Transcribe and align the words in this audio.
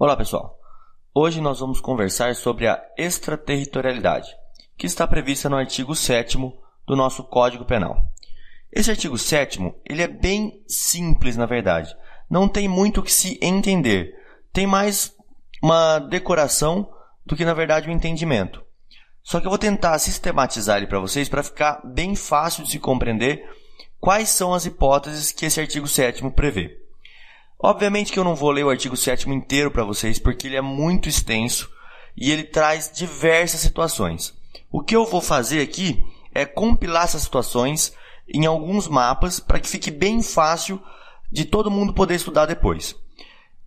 Olá 0.00 0.16
pessoal, 0.16 0.56
hoje 1.12 1.40
nós 1.40 1.58
vamos 1.58 1.80
conversar 1.80 2.36
sobre 2.36 2.68
a 2.68 2.80
extraterritorialidade, 2.96 4.28
que 4.76 4.86
está 4.86 5.04
prevista 5.08 5.48
no 5.48 5.56
artigo 5.56 5.92
7 5.92 6.38
do 6.86 6.94
nosso 6.94 7.24
Código 7.24 7.64
Penal. 7.64 8.04
Esse 8.70 8.92
artigo 8.92 9.18
7 9.18 9.74
ele 9.84 10.00
é 10.00 10.06
bem 10.06 10.62
simples 10.68 11.36
na 11.36 11.46
verdade, 11.46 11.92
não 12.30 12.48
tem 12.48 12.68
muito 12.68 13.00
o 13.00 13.02
que 13.02 13.12
se 13.12 13.40
entender, 13.42 14.14
tem 14.52 14.68
mais 14.68 15.12
uma 15.60 15.98
decoração 15.98 16.88
do 17.26 17.34
que 17.34 17.44
na 17.44 17.52
verdade 17.52 17.90
um 17.90 17.92
entendimento. 17.92 18.62
Só 19.20 19.40
que 19.40 19.46
eu 19.46 19.50
vou 19.50 19.58
tentar 19.58 19.98
sistematizar 19.98 20.76
ele 20.76 20.86
para 20.86 21.00
vocês 21.00 21.28
para 21.28 21.42
ficar 21.42 21.82
bem 21.84 22.14
fácil 22.14 22.62
de 22.62 22.70
se 22.70 22.78
compreender 22.78 23.44
quais 23.98 24.28
são 24.28 24.54
as 24.54 24.64
hipóteses 24.64 25.32
que 25.32 25.46
esse 25.46 25.60
artigo 25.60 25.88
7 25.88 26.22
prevê. 26.30 26.87
Obviamente 27.60 28.12
que 28.12 28.18
eu 28.18 28.24
não 28.24 28.36
vou 28.36 28.50
ler 28.50 28.64
o 28.64 28.70
artigo 28.70 28.96
7 28.96 29.28
inteiro 29.30 29.70
para 29.70 29.84
vocês, 29.84 30.18
porque 30.18 30.46
ele 30.46 30.56
é 30.56 30.60
muito 30.60 31.08
extenso 31.08 31.68
e 32.16 32.30
ele 32.30 32.44
traz 32.44 32.90
diversas 32.94 33.60
situações. 33.60 34.32
O 34.70 34.82
que 34.82 34.94
eu 34.94 35.04
vou 35.04 35.20
fazer 35.20 35.60
aqui 35.60 36.04
é 36.32 36.46
compilar 36.46 37.04
essas 37.04 37.22
situações 37.22 37.92
em 38.28 38.46
alguns 38.46 38.86
mapas 38.86 39.40
para 39.40 39.58
que 39.58 39.68
fique 39.68 39.90
bem 39.90 40.22
fácil 40.22 40.80
de 41.32 41.44
todo 41.44 41.70
mundo 41.70 41.92
poder 41.92 42.14
estudar 42.14 42.46
depois. 42.46 42.94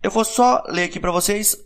Eu 0.02 0.10
vou 0.10 0.24
só 0.24 0.62
ler 0.68 0.84
aqui 0.84 0.98
para 0.98 1.12
vocês 1.12 1.56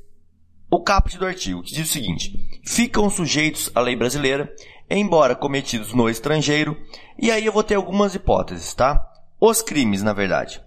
o 0.70 0.82
caput 0.82 1.16
do 1.16 1.27
artigo, 1.27 1.62
que 1.62 1.74
diz 1.74 1.88
o 1.88 1.93
seguinte: 1.93 2.34
ficam 2.65 3.09
sujeitos 3.09 3.70
à 3.74 3.80
lei 3.80 3.95
brasileira, 3.95 4.52
embora 4.90 5.37
cometidos 5.37 5.93
no 5.93 6.10
estrangeiro, 6.10 6.77
e 7.18 7.30
aí 7.30 7.46
eu 7.46 7.52
vou 7.52 7.62
ter 7.62 7.77
algumas 7.77 8.15
hipóteses, 8.15 8.74
tá? 8.74 9.01
Os 9.40 9.62
crimes, 9.62 10.02
na 10.02 10.12
verdade. 10.12 10.66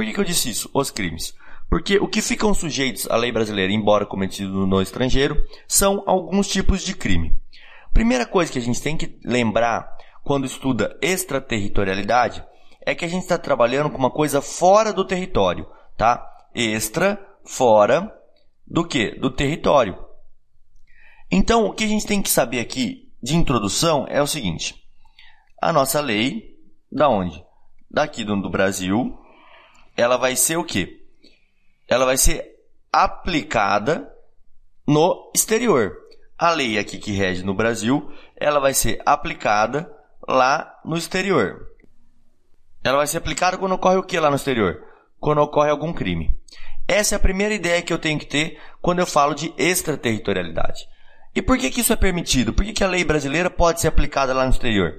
Por 0.00 0.06
que, 0.06 0.14
que 0.14 0.20
eu 0.20 0.24
disse 0.24 0.48
isso? 0.48 0.70
Os 0.72 0.90
crimes. 0.90 1.34
Porque 1.68 1.98
o 1.98 2.08
que 2.08 2.22
ficam 2.22 2.54
sujeitos 2.54 3.06
à 3.10 3.16
lei 3.16 3.30
brasileira, 3.30 3.70
embora 3.70 4.06
cometido 4.06 4.66
no 4.66 4.80
estrangeiro, 4.80 5.36
são 5.68 6.02
alguns 6.06 6.48
tipos 6.48 6.80
de 6.80 6.96
crime. 6.96 7.36
Primeira 7.92 8.24
coisa 8.24 8.50
que 8.50 8.58
a 8.58 8.62
gente 8.62 8.80
tem 8.80 8.96
que 8.96 9.20
lembrar 9.22 9.94
quando 10.24 10.46
estuda 10.46 10.96
extraterritorialidade 11.02 12.42
é 12.80 12.94
que 12.94 13.04
a 13.04 13.08
gente 13.08 13.24
está 13.24 13.36
trabalhando 13.36 13.90
com 13.90 13.98
uma 13.98 14.10
coisa 14.10 14.40
fora 14.40 14.90
do 14.90 15.04
território, 15.04 15.66
tá? 15.98 16.26
Extra, 16.54 17.22
fora 17.44 18.10
do 18.66 18.86
que? 18.86 19.10
Do 19.16 19.30
território. 19.30 20.02
Então, 21.30 21.66
o 21.66 21.74
que 21.74 21.84
a 21.84 21.88
gente 21.88 22.06
tem 22.06 22.22
que 22.22 22.30
saber 22.30 22.60
aqui 22.60 23.12
de 23.22 23.36
introdução 23.36 24.06
é 24.08 24.22
o 24.22 24.26
seguinte: 24.26 24.82
a 25.60 25.70
nossa 25.74 26.00
lei, 26.00 26.56
da 26.90 27.06
onde? 27.06 27.44
Daqui 27.90 28.24
do, 28.24 28.40
do 28.40 28.48
Brasil, 28.48 29.19
ela 29.96 30.16
vai 30.16 30.36
ser 30.36 30.56
o 30.56 30.64
quê? 30.64 31.00
Ela 31.88 32.04
vai 32.04 32.16
ser 32.16 32.44
aplicada 32.92 34.10
no 34.86 35.30
exterior. 35.34 35.96
A 36.38 36.50
lei 36.50 36.78
aqui 36.78 36.98
que 36.98 37.12
rege 37.12 37.44
no 37.44 37.54
Brasil, 37.54 38.10
ela 38.36 38.60
vai 38.60 38.72
ser 38.72 39.00
aplicada 39.04 39.90
lá 40.26 40.80
no 40.84 40.96
exterior. 40.96 41.68
Ela 42.82 42.98
vai 42.98 43.06
ser 43.06 43.18
aplicada 43.18 43.58
quando 43.58 43.72
ocorre 43.72 43.96
o 43.96 44.02
que 44.02 44.18
lá 44.18 44.30
no 44.30 44.36
exterior? 44.36 44.82
Quando 45.18 45.42
ocorre 45.42 45.70
algum 45.70 45.92
crime. 45.92 46.34
Essa 46.88 47.14
é 47.14 47.16
a 47.16 47.20
primeira 47.20 47.54
ideia 47.54 47.82
que 47.82 47.92
eu 47.92 47.98
tenho 47.98 48.18
que 48.18 48.26
ter 48.26 48.58
quando 48.80 49.00
eu 49.00 49.06
falo 49.06 49.34
de 49.34 49.52
extraterritorialidade. 49.56 50.88
E 51.34 51.40
por 51.40 51.56
que, 51.58 51.70
que 51.70 51.82
isso 51.82 51.92
é 51.92 51.96
permitido? 51.96 52.52
Por 52.52 52.64
que, 52.64 52.72
que 52.72 52.82
a 52.82 52.88
lei 52.88 53.04
brasileira 53.04 53.48
pode 53.48 53.80
ser 53.80 53.88
aplicada 53.88 54.34
lá 54.34 54.44
no 54.44 54.50
exterior? 54.50 54.94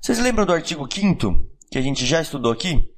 Vocês 0.00 0.18
lembram 0.18 0.46
do 0.46 0.54
artigo 0.54 0.88
5 0.90 1.44
que 1.70 1.76
a 1.76 1.82
gente 1.82 2.06
já 2.06 2.20
estudou 2.20 2.52
aqui? 2.52 2.90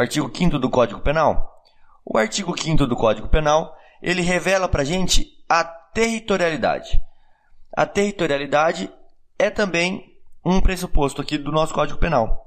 Artigo 0.00 0.30
5 0.34 0.58
do 0.58 0.70
Código 0.70 1.00
Penal? 1.00 1.62
O 2.04 2.16
artigo 2.16 2.54
5 2.58 2.86
do 2.86 2.96
Código 2.96 3.28
Penal, 3.28 3.76
ele 4.02 4.22
revela 4.22 4.68
para 4.68 4.82
a 4.82 4.84
gente 4.84 5.28
a 5.48 5.64
territorialidade. 5.64 7.02
A 7.76 7.84
territorialidade 7.84 8.90
é 9.38 9.50
também 9.50 10.16
um 10.44 10.60
pressuposto 10.60 11.20
aqui 11.20 11.36
do 11.36 11.52
nosso 11.52 11.74
Código 11.74 11.98
Penal. 11.98 12.46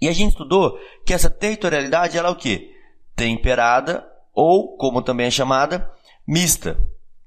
E 0.00 0.08
a 0.08 0.12
gente 0.12 0.32
estudou 0.32 0.78
que 1.04 1.12
essa 1.14 1.30
territorialidade 1.30 2.16
ela 2.16 2.28
é 2.28 2.32
o 2.32 2.36
quê? 2.36 2.70
Temperada 3.16 4.06
ou, 4.32 4.76
como 4.76 5.02
também 5.02 5.26
é 5.26 5.30
chamada, 5.30 5.90
mista. 6.26 6.78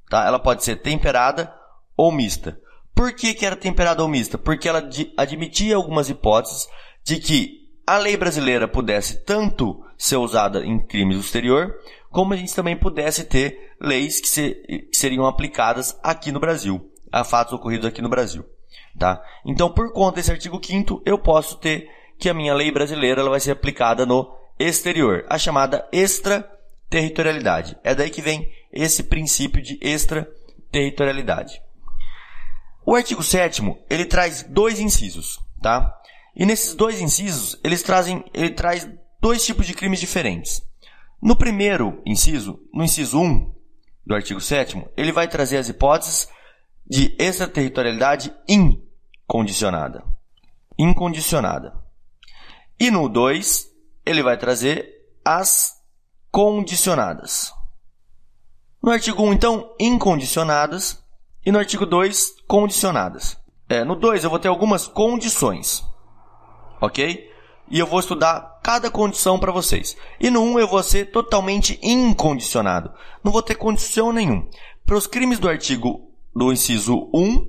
Tá? 0.10 0.26
Ela 0.26 0.40
pode 0.40 0.64
ser 0.64 0.78
temperada 0.78 1.54
ou 1.98 2.12
mista. 2.12 2.60
Por 2.94 3.14
que, 3.14 3.34
que 3.34 3.46
era 3.46 3.56
temperada 3.56 4.02
ou 4.02 4.08
mista? 4.08 4.38
Porque 4.38 4.70
ela 4.70 4.84
admitia 5.18 5.76
algumas 5.76 6.10
hipóteses 6.10 6.68
de 7.04 7.20
que 7.20 7.61
a 7.86 7.98
lei 7.98 8.16
brasileira 8.16 8.68
pudesse 8.68 9.24
tanto 9.24 9.84
ser 9.98 10.18
usada 10.18 10.66
em 10.66 10.80
crimes 10.80 11.18
do 11.18 11.24
exterior, 11.24 11.76
como 12.10 12.34
a 12.34 12.38
gente 12.38 12.56
também 12.56 12.76
pudesse 12.76 13.24
ter 13.24 13.74
leis 13.80 14.20
que, 14.20 14.28
se, 14.28 14.54
que 14.90 14.98
seriam 14.98 15.26
aplicadas 15.26 15.98
aqui 16.04 16.32
no 16.32 16.40
Brasil, 16.40 16.92
a 17.12 17.24
fatos 17.24 17.54
ocorridos 17.54 17.86
aqui 17.86 18.02
no 18.02 18.10
Brasil. 18.10 18.46
Tá? 18.98 19.24
Então, 19.46 19.72
por 19.72 19.92
conta 19.94 20.18
desse 20.18 20.32
artigo 20.32 20.60
5 20.64 21.04
eu 21.06 21.18
posso 21.18 21.58
ter 21.58 21.90
que 22.18 22.30
a 22.30 22.34
minha 22.34 22.54
lei 22.54 22.72
brasileira 22.72 23.22
ela 23.22 23.30
vai 23.30 23.40
ser 23.40 23.52
aplicada 23.52 24.06
no 24.06 24.32
exterior, 24.60 25.26
a 25.30 25.38
chamada 25.38 25.88
extraterritorialidade. 25.92 27.78
É 27.84 27.96
daí 27.96 28.10
que 28.10 28.22
vem 28.22 28.52
esse 28.72 29.04
princípio 29.04 29.62
de 29.62 29.80
extraterritorialidade. 29.82 31.62
O 32.86 32.96
artigo 32.96 33.24
7 33.24 33.62
ele 33.90 34.06
traz 34.06 34.44
dois 34.44 34.80
incisos, 34.80 35.40
tá? 35.62 36.01
E 36.36 36.46
nesses 36.46 36.74
dois 36.74 37.02
incisos, 37.02 37.60
eles 37.64 37.84
trazem, 37.84 38.24
ele 38.34 38.52
traz 38.52 38.88
dois 39.20 39.46
tipos 39.46 39.68
de 39.68 39.74
crimes 39.74 40.00
diferentes. 40.00 40.62
No 41.22 41.36
primeiro 41.36 42.02
inciso, 42.06 42.60
no 42.74 42.84
inciso 42.84 43.20
1 43.20 43.54
do 44.06 44.16
artigo 44.16 44.42
7 44.42 44.84
ele 44.98 45.12
vai 45.12 45.28
trazer 45.28 45.58
as 45.58 45.70
hipóteses 45.70 46.28
de 46.88 47.16
extraterritorialidade 47.20 48.34
incondicionada. 48.48 50.04
Incondicionada. 50.78 51.74
E 52.80 52.90
no 52.90 53.08
2, 53.08 53.70
ele 54.06 54.24
vai 54.24 54.38
trazer 54.38 54.90
as 55.24 55.76
condicionadas. 56.32 57.54
No 58.82 58.90
artigo 58.90 59.22
1, 59.22 59.34
então, 59.34 59.76
incondicionadas. 59.80 61.00
E 61.46 61.52
no 61.52 61.60
artigo 61.60 61.86
2, 61.86 62.34
condicionadas. 62.48 63.38
É, 63.70 63.84
no 63.84 63.96
2, 63.96 64.24
eu 64.24 64.30
vou 64.30 64.40
ter 64.40 64.48
algumas 64.48 64.88
condições 64.88 65.84
ok? 66.82 67.30
E 67.70 67.80
eu 67.80 67.88
vou 67.88 68.00
estudar 68.00 68.60
cada 68.62 68.92
condição 68.92 69.40
para 69.40 69.52
vocês. 69.52 69.96
E 70.20 70.30
no 70.30 70.42
1 70.42 70.60
eu 70.60 70.68
vou 70.68 70.84
ser 70.84 71.12
totalmente 71.12 71.80
incondicionado. 71.82 72.92
Não 73.24 73.32
vou 73.32 73.42
ter 73.42 73.56
condição 73.56 74.12
nenhum. 74.12 74.50
Para 74.86 74.98
os 74.98 75.08
crimes 75.08 75.40
do 75.40 75.48
artigo 75.48 76.12
do 76.36 76.52
inciso 76.52 77.10
1, 77.14 77.48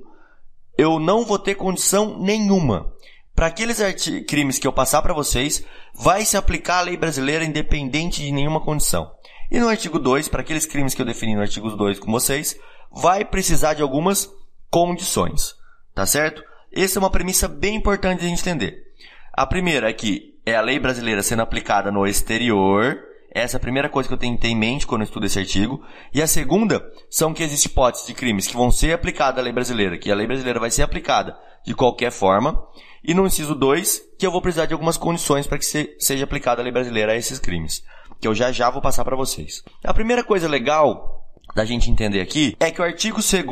eu 0.77 0.99
não 0.99 1.25
vou 1.25 1.37
ter 1.37 1.55
condição 1.55 2.17
nenhuma. 2.19 2.93
Para 3.35 3.47
aqueles 3.47 3.79
crimes 4.27 4.59
que 4.59 4.67
eu 4.67 4.71
passar 4.71 5.01
para 5.01 5.13
vocês, 5.13 5.65
vai 5.93 6.23
se 6.23 6.37
aplicar 6.37 6.79
a 6.79 6.81
lei 6.83 6.95
brasileira 6.95 7.43
independente 7.43 8.21
de 8.21 8.31
nenhuma 8.31 8.61
condição. 8.61 9.11
E 9.51 9.59
no 9.59 9.67
artigo 9.67 9.99
2, 9.99 10.29
para 10.29 10.41
aqueles 10.41 10.65
crimes 10.65 10.93
que 10.93 11.01
eu 11.01 11.05
defini 11.05 11.35
no 11.35 11.41
artigo 11.41 11.69
2 11.69 11.99
com 11.99 12.11
vocês, 12.11 12.57
vai 12.91 13.25
precisar 13.25 13.73
de 13.73 13.81
algumas 13.81 14.31
condições. 14.69 15.55
Tá 15.93 16.05
certo? 16.05 16.43
Essa 16.71 16.97
é 16.97 17.01
uma 17.01 17.09
premissa 17.09 17.47
bem 17.47 17.75
importante 17.75 18.21
de 18.21 18.27
entender. 18.27 18.92
A 19.35 19.47
primeira 19.47 19.89
é 19.89 19.93
que 19.93 20.35
é 20.45 20.55
a 20.55 20.61
lei 20.61 20.77
brasileira 20.77 21.23
sendo 21.23 21.41
aplicada 21.41 21.91
no 21.91 22.05
exterior. 22.05 22.99
Essa 23.33 23.55
é 23.55 23.57
a 23.57 23.59
primeira 23.59 23.89
coisa 23.89 24.07
que 24.07 24.13
eu 24.13 24.17
tenho 24.17 24.35
que 24.35 24.41
ter 24.41 24.49
em 24.49 24.55
mente 24.55 24.85
quando 24.85 25.01
eu 25.01 25.05
estudo 25.05 25.25
esse 25.25 25.39
artigo. 25.39 25.83
E 26.13 26.21
a 26.21 26.27
segunda 26.27 26.85
são 27.09 27.33
que 27.33 27.41
existem 27.41 27.71
hipóteses 27.71 28.05
de 28.05 28.13
crimes 28.13 28.45
que 28.45 28.55
vão 28.55 28.69
ser 28.69 28.93
aplicadas 28.93 29.39
à 29.39 29.41
lei 29.41 29.51
brasileira, 29.51 29.97
que 29.97 30.11
a 30.11 30.15
lei 30.15 30.27
brasileira 30.27 30.59
vai 30.59 30.69
ser 30.69 30.83
aplicada 30.83 31.35
de 31.65 31.73
qualquer 31.73 32.11
forma. 32.11 32.63
E 33.03 33.15
no 33.15 33.25
inciso 33.25 33.55
2, 33.55 34.03
que 34.19 34.25
eu 34.27 34.31
vou 34.31 34.39
precisar 34.39 34.67
de 34.67 34.73
algumas 34.73 34.97
condições 34.97 35.47
para 35.47 35.57
que 35.57 35.65
seja 35.65 36.23
aplicada 36.23 36.61
a 36.61 36.63
lei 36.63 36.71
brasileira 36.71 37.13
a 37.13 37.15
esses 37.15 37.39
crimes. 37.39 37.83
Que 38.21 38.27
eu 38.27 38.35
já 38.35 38.51
já 38.51 38.69
vou 38.69 38.83
passar 38.83 39.03
para 39.03 39.15
vocês. 39.15 39.63
A 39.83 39.95
primeira 39.95 40.23
coisa 40.23 40.47
legal 40.47 41.27
da 41.55 41.65
gente 41.65 41.89
entender 41.89 42.21
aqui 42.21 42.55
é 42.59 42.69
que 42.69 42.79
o 42.79 42.85
artigo 42.85 43.17
2 43.17 43.43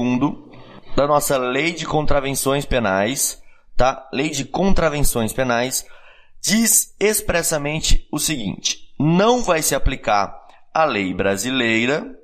da 0.95 1.07
nossa 1.07 1.39
Lei 1.39 1.71
de 1.71 1.87
Contravenções 1.87 2.65
Penais 2.67 3.41
tá? 3.75 4.07
Lei 4.11 4.29
de 4.29 4.45
Contravenções 4.45 5.33
Penais 5.33 5.85
diz 6.41 6.95
expressamente 6.99 8.07
o 8.11 8.19
seguinte: 8.19 8.93
não 8.99 9.43
vai 9.43 9.61
se 9.61 9.75
aplicar 9.75 10.39
a 10.73 10.85
lei 10.85 11.13
brasileira 11.13 12.17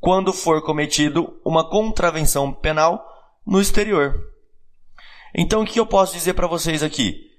quando 0.00 0.32
for 0.32 0.62
cometido 0.62 1.40
uma 1.44 1.68
contravenção 1.68 2.52
penal 2.52 3.04
no 3.46 3.60
exterior. 3.60 4.14
Então, 5.34 5.62
o 5.62 5.66
que 5.66 5.80
eu 5.80 5.86
posso 5.86 6.12
dizer 6.12 6.34
para 6.34 6.46
vocês 6.46 6.82
aqui? 6.82 7.30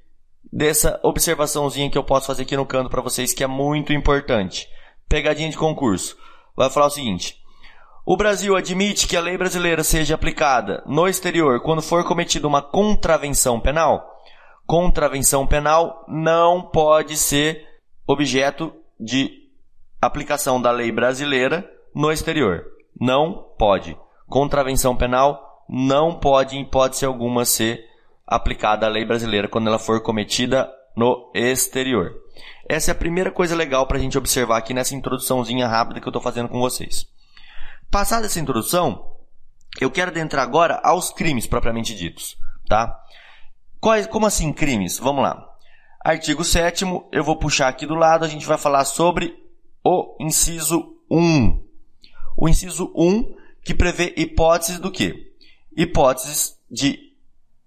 Dessa 0.51 1.00
observaçãozinha 1.03 1.89
que 1.89 1.98
eu 1.98 2.03
posso 2.03 2.27
fazer 2.27 2.44
aqui 2.44 2.57
no 2.57 2.65
canto 2.65 2.89
para 2.89 3.01
vocês, 3.01 3.33
que 3.33 3.44
é 3.44 3.48
muito 3.48 3.94
importante. 3.94 4.68
Pegadinha 5.07 5.50
de 5.50 5.57
concurso. 5.57 6.18
Vai 6.56 6.69
falar 6.69 6.88
o 6.88 6.91
seguinte: 6.91 7.38
o 8.05 8.15
Brasil 8.15 8.55
admite 8.55 9.07
que 9.07 9.17
a 9.17 9.21
lei 9.21 9.35
brasileira 9.35 9.83
seja 9.83 10.13
aplicada 10.13 10.83
no 10.85 11.07
exterior 11.07 11.61
quando 11.61 11.81
for 11.81 12.03
cometida 12.03 12.47
uma 12.47 12.61
contravenção 12.61 13.59
penal? 13.59 14.21
Contravenção 14.67 15.47
penal 15.47 16.05
não 16.07 16.61
pode 16.61 17.17
ser 17.17 17.65
objeto 18.07 18.71
de 18.99 19.31
aplicação 19.99 20.61
da 20.61 20.69
lei 20.69 20.91
brasileira 20.91 21.67
no 21.95 22.11
exterior. 22.11 22.65
Não 22.99 23.47
pode. 23.57 23.97
Contravenção 24.27 24.95
penal 24.95 25.63
não 25.67 26.19
pode, 26.19 26.55
em 26.55 26.61
hipótese 26.61 27.05
alguma, 27.05 27.43
ser 27.43 27.83
aplicada 28.27 28.85
à 28.85 28.89
lei 28.89 29.03
brasileira 29.03 29.47
quando 29.47 29.67
ela 29.67 29.79
for 29.79 30.01
cometida 30.01 30.71
no 30.95 31.31
exterior. 31.33 32.13
Essa 32.69 32.91
é 32.91 32.93
a 32.93 32.95
primeira 32.95 33.31
coisa 33.31 33.55
legal 33.55 33.87
para 33.87 33.97
a 33.97 33.99
gente 33.99 34.17
observar 34.17 34.57
aqui 34.57 34.75
nessa 34.75 34.95
introduçãozinha 34.95 35.67
rápida 35.67 35.99
que 35.99 36.07
eu 36.07 36.11
estou 36.11 36.21
fazendo 36.21 36.49
com 36.49 36.59
vocês. 36.59 37.14
Passada 37.95 38.25
essa 38.25 38.42
introdução, 38.42 39.15
eu 39.80 39.89
quero 39.89 40.12
adentrar 40.12 40.44
agora 40.44 40.81
aos 40.83 41.12
crimes 41.12 41.47
propriamente 41.47 41.95
ditos, 41.95 42.36
tá? 42.68 42.94
Quais, 43.80 44.06
como 44.06 44.25
assim 44.25 44.51
crimes? 44.51 45.00
Vamos 45.00 45.24
lá. 45.24 45.42
Artigo 46.03 46.44
7 46.44 46.83
eu 47.09 47.24
vou 47.24 47.38
puxar 47.38 47.69
aqui 47.69 47.86
do 47.86 47.95
lado, 47.95 48.25
a 48.25 48.27
gente 48.27 48.45
vai 48.45 48.57
falar 48.57 48.83
sobre 48.83 49.33
o 49.81 50.18
inciso 50.19 50.97
1. 51.09 51.63
O 52.36 52.50
inciso 52.50 52.92
1 52.94 53.33
que 53.63 53.74
prevê 53.74 54.13
hipóteses 54.18 54.77
do 54.77 54.91
quê? 54.91 55.31
Hipóteses 55.74 56.59
de 56.69 57.00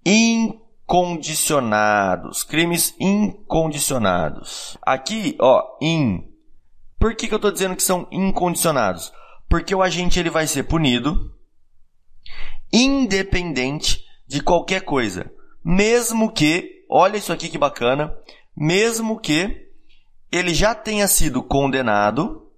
incondicionados, 0.05 2.43
crimes 2.43 2.95
incondicionados. 3.01 4.77
Aqui, 4.83 5.39
ó, 5.41 5.79
in. 5.81 6.31
Por 6.99 7.17
que, 7.17 7.29
que 7.29 7.33
eu 7.33 7.37
estou 7.37 7.51
dizendo 7.51 7.75
que 7.75 7.83
são 7.83 8.07
incondicionados? 8.13 9.11
Porque 9.49 9.75
o 9.75 9.83
agente 9.83 10.19
ele 10.19 10.31
vai 10.31 10.47
ser 10.47 10.65
punido 10.65 11.35
independente 12.73 14.05
de 14.27 14.43
qualquer 14.43 14.83
coisa. 14.83 15.31
Mesmo 15.65 16.31
que, 16.31 16.85
olha 16.89 17.17
isso 17.17 17.33
aqui 17.33 17.49
que 17.49 17.59
bacana, 17.59 18.15
mesmo 18.57 19.19
que 19.19 19.69
ele 20.31 20.53
já 20.55 20.75
tenha 20.75 21.09
sido 21.09 21.43
condenado 21.43 22.51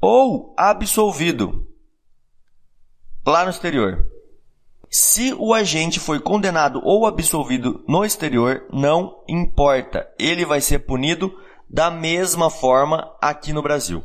ou 0.00 0.54
absolvido 0.56 1.68
lá 3.26 3.44
no 3.44 3.50
exterior. 3.50 4.08
Se 4.88 5.32
o 5.34 5.54
agente 5.54 6.00
foi 6.00 6.18
condenado 6.18 6.80
ou 6.82 7.06
absolvido 7.06 7.84
no 7.86 8.04
exterior, 8.04 8.66
não 8.72 9.22
importa, 9.28 10.10
ele 10.18 10.44
vai 10.44 10.60
ser 10.60 10.80
punido 10.80 11.32
da 11.68 11.90
mesma 11.90 12.50
forma 12.50 13.14
aqui 13.20 13.52
no 13.52 13.62
Brasil. 13.62 14.02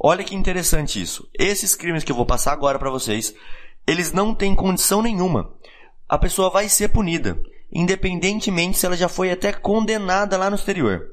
Olha 0.00 0.22
que 0.22 0.34
interessante 0.34 1.00
isso. 1.00 1.28
Esses 1.38 1.74
crimes 1.74 2.04
que 2.04 2.12
eu 2.12 2.16
vou 2.16 2.24
passar 2.24 2.52
agora 2.52 2.78
para 2.78 2.90
vocês, 2.90 3.34
eles 3.86 4.12
não 4.12 4.34
têm 4.34 4.54
condição 4.54 5.02
nenhuma. 5.02 5.52
A 6.08 6.16
pessoa 6.16 6.50
vai 6.50 6.68
ser 6.68 6.88
punida, 6.88 7.40
independentemente 7.72 8.78
se 8.78 8.86
ela 8.86 8.96
já 8.96 9.08
foi 9.08 9.30
até 9.30 9.52
condenada 9.52 10.36
lá 10.36 10.48
no 10.48 10.56
exterior. 10.56 11.10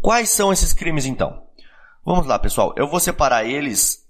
Quais 0.00 0.30
são 0.30 0.52
esses 0.52 0.72
crimes 0.72 1.04
então? 1.04 1.46
Vamos 2.04 2.26
lá, 2.26 2.38
pessoal. 2.38 2.72
Eu 2.76 2.88
vou 2.88 2.98
separar 2.98 3.44
eles 3.44 4.08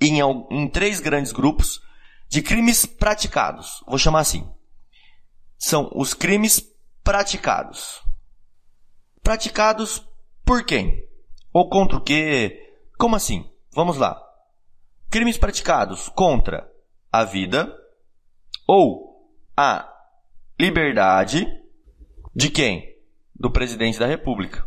em, 0.00 0.20
em 0.50 0.66
três 0.68 0.98
grandes 0.98 1.32
grupos 1.32 1.82
de 2.28 2.40
crimes 2.40 2.86
praticados. 2.86 3.84
Vou 3.86 3.98
chamar 3.98 4.20
assim. 4.20 4.48
São 5.58 5.90
os 5.94 6.14
crimes 6.14 6.64
praticados. 7.04 8.00
Praticados 9.22 10.02
por 10.44 10.64
quem? 10.64 11.04
Ou 11.52 11.68
contra 11.68 11.98
o 11.98 12.00
quê? 12.00 12.69
Como 13.00 13.16
assim? 13.16 13.48
Vamos 13.74 13.96
lá. 13.96 14.22
Crimes 15.08 15.38
praticados 15.38 16.10
contra 16.10 16.70
a 17.10 17.24
vida 17.24 17.74
ou 18.68 19.26
a 19.56 19.90
liberdade 20.60 21.46
de 22.36 22.50
quem? 22.50 22.94
Do 23.34 23.50
presidente 23.50 23.98
da 23.98 24.04
República. 24.04 24.66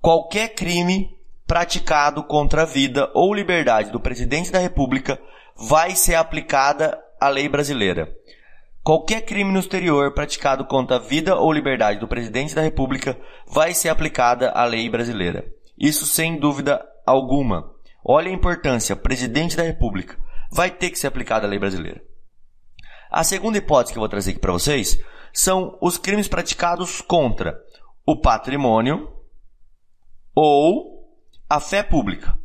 Qualquer 0.00 0.54
crime 0.54 1.14
praticado 1.46 2.24
contra 2.24 2.62
a 2.62 2.64
vida 2.64 3.10
ou 3.12 3.34
liberdade 3.34 3.90
do 3.90 4.00
presidente 4.00 4.50
da 4.50 4.58
República 4.58 5.20
vai 5.54 5.94
ser 5.94 6.14
aplicada 6.14 6.98
a 7.20 7.28
lei 7.28 7.46
brasileira. 7.46 8.10
Qualquer 8.82 9.20
crime 9.26 9.52
no 9.52 9.60
exterior 9.60 10.14
praticado 10.14 10.64
contra 10.64 10.96
a 10.96 10.98
vida 10.98 11.36
ou 11.36 11.52
liberdade 11.52 12.00
do 12.00 12.08
presidente 12.08 12.54
da 12.54 12.62
República 12.62 13.20
vai 13.46 13.74
ser 13.74 13.90
aplicada 13.90 14.50
a 14.52 14.64
lei 14.64 14.88
brasileira. 14.88 15.59
Isso 15.80 16.04
sem 16.04 16.38
dúvida 16.38 16.86
alguma. 17.06 17.74
Olha 18.04 18.28
a 18.28 18.34
importância, 18.34 18.94
presidente 18.94 19.56
da 19.56 19.62
República. 19.62 20.18
Vai 20.52 20.70
ter 20.70 20.90
que 20.90 20.98
ser 20.98 21.06
aplicada 21.06 21.46
a 21.46 21.48
lei 21.48 21.58
brasileira. 21.58 22.04
A 23.10 23.24
segunda 23.24 23.56
hipótese 23.56 23.94
que 23.94 23.98
eu 23.98 24.02
vou 24.02 24.08
trazer 24.08 24.32
aqui 24.32 24.40
para 24.40 24.52
vocês 24.52 25.02
são 25.32 25.78
os 25.80 25.96
crimes 25.96 26.28
praticados 26.28 27.00
contra 27.00 27.58
o 28.06 28.20
patrimônio 28.20 29.10
ou 30.34 31.08
a 31.48 31.58
fé 31.58 31.82
pública. 31.82 32.38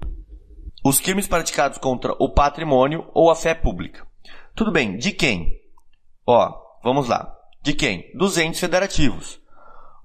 Os 0.83 0.99
crimes 0.99 1.27
praticados 1.27 1.77
contra 1.77 2.13
o 2.19 2.29
patrimônio 2.29 3.09
ou 3.13 3.29
a 3.29 3.35
fé 3.35 3.53
pública. 3.53 4.07
Tudo 4.55 4.71
bem, 4.71 4.97
de 4.97 5.11
quem? 5.11 5.59
Ó, 6.25 6.53
vamos 6.83 7.09
lá. 7.09 7.35
De 7.61 7.73
quem? 7.73 8.11
Dos 8.15 8.37
entes 8.37 8.59
federativos. 8.59 9.41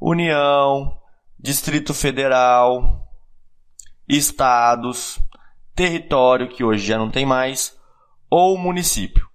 União, 0.00 0.99
Distrito 1.38 1.94
Federal, 1.94 3.00
estados, 4.17 5.19
território, 5.75 6.49
que 6.49 6.65
hoje 6.65 6.87
já 6.87 6.99
não 6.99 7.11
tem 7.11 7.25
mais, 7.25 7.77
ou 8.29 8.59
município. 8.59 9.29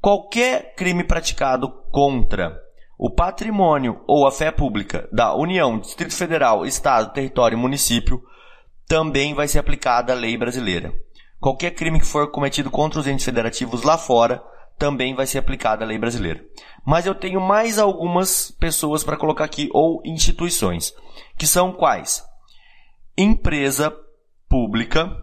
Qualquer 0.00 0.74
crime 0.74 1.04
praticado 1.04 1.70
contra 1.90 2.58
o 2.98 3.10
patrimônio 3.10 4.02
ou 4.06 4.26
a 4.26 4.32
fé 4.32 4.50
pública 4.50 5.08
da 5.10 5.34
União, 5.34 5.78
Distrito 5.78 6.14
Federal, 6.14 6.66
Estado, 6.66 7.12
Território 7.12 7.56
e 7.56 7.60
Município 7.60 8.22
também 8.86 9.34
vai 9.34 9.48
ser 9.48 9.58
aplicada 9.58 10.12
a 10.12 10.16
lei 10.16 10.36
brasileira. 10.36 10.92
Qualquer 11.38 11.70
crime 11.70 11.98
que 11.98 12.06
for 12.06 12.30
cometido 12.30 12.70
contra 12.70 13.00
os 13.00 13.06
entes 13.06 13.24
federativos 13.24 13.82
lá 13.82 13.96
fora 13.96 14.42
também 14.78 15.14
vai 15.14 15.26
ser 15.26 15.38
aplicada 15.38 15.84
a 15.84 15.88
lei 15.88 15.98
brasileira. 15.98 16.44
Mas 16.84 17.06
eu 17.06 17.14
tenho 17.14 17.40
mais 17.40 17.78
algumas 17.78 18.50
pessoas 18.50 19.04
para 19.04 19.16
colocar 19.16 19.44
aqui 19.44 19.68
ou 19.72 20.02
instituições, 20.04 20.94
que 21.38 21.46
são 21.46 21.72
quais? 21.72 22.24
Empresa 23.16 23.94
pública. 24.80 25.14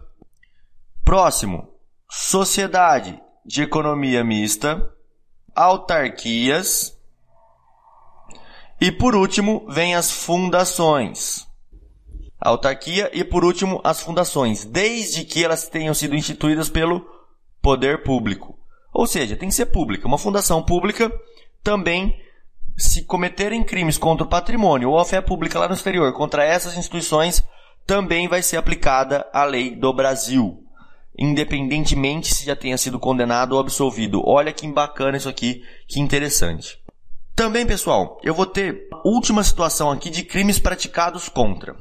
Próximo, 1.04 1.68
sociedade 2.08 3.20
de 3.44 3.62
economia 3.62 4.22
mista, 4.22 4.88
autarquias. 5.54 6.96
E 8.80 8.92
por 8.92 9.16
último, 9.16 9.66
vem 9.68 9.94
as 9.94 10.12
fundações. 10.12 11.46
Autarquia 12.40 13.10
e 13.12 13.24
por 13.24 13.44
último 13.44 13.80
as 13.82 14.00
fundações, 14.00 14.64
desde 14.64 15.24
que 15.24 15.44
elas 15.44 15.66
tenham 15.68 15.92
sido 15.92 16.14
instituídas 16.14 16.68
pelo 16.68 17.04
poder 17.60 18.04
público. 18.04 18.56
Ou 18.94 19.06
seja, 19.06 19.36
tem 19.36 19.48
que 19.48 19.54
ser 19.54 19.66
pública. 19.66 20.06
Uma 20.06 20.18
fundação 20.18 20.62
pública 20.62 21.10
também, 21.64 22.16
se 22.76 23.04
cometerem 23.04 23.64
crimes 23.64 23.98
contra 23.98 24.24
o 24.24 24.28
patrimônio 24.28 24.90
ou 24.90 25.00
a 25.00 25.04
fé 25.04 25.20
pública 25.20 25.58
lá 25.58 25.66
no 25.66 25.74
exterior 25.74 26.12
contra 26.12 26.44
essas 26.44 26.76
instituições, 26.76 27.42
também 27.88 28.28
vai 28.28 28.42
ser 28.42 28.58
aplicada 28.58 29.26
a 29.32 29.44
lei 29.44 29.74
do 29.74 29.94
Brasil, 29.94 30.62
independentemente 31.18 32.34
se 32.34 32.44
já 32.44 32.54
tenha 32.54 32.76
sido 32.76 33.00
condenado 33.00 33.54
ou 33.54 33.58
absolvido. 33.58 34.22
Olha 34.26 34.52
que 34.52 34.70
bacana 34.70 35.16
isso 35.16 35.28
aqui, 35.28 35.64
que 35.88 35.98
interessante. 35.98 36.78
Também, 37.34 37.66
pessoal, 37.66 38.20
eu 38.22 38.34
vou 38.34 38.44
ter 38.44 38.90
última 39.06 39.42
situação 39.42 39.90
aqui 39.90 40.10
de 40.10 40.22
crimes 40.22 40.58
praticados 40.58 41.30
contra. 41.30 41.74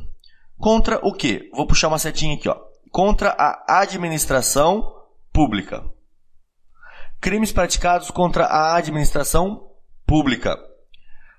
Contra 0.57 0.97
o 1.05 1.11
quê? 1.11 1.49
Vou 1.53 1.67
puxar 1.67 1.89
uma 1.89 1.99
setinha 1.99 2.35
aqui, 2.35 2.47
ó. 2.47 2.57
Contra 2.89 3.35
a 3.37 3.81
administração 3.81 4.89
pública. 5.33 5.83
Crimes 7.19 7.51
praticados 7.51 8.09
contra 8.11 8.45
a 8.45 8.77
administração 8.77 9.71
pública. 10.05 10.57